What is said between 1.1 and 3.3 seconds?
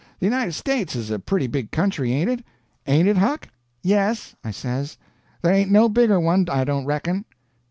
a pretty big country, ain't it? Ain't it,